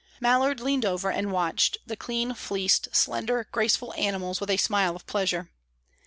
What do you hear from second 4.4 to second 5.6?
with a smile of pleasure.